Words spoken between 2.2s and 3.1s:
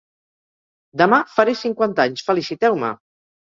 feliciteu-me!